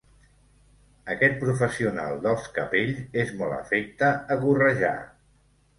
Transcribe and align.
Aquest 1.15 1.37
professional 1.43 2.17
dels 2.25 2.49
capells 2.57 3.05
és 3.27 3.37
molt 3.43 3.61
afecte 3.61 4.13
a 4.37 4.41
gorrejar. 4.47 4.97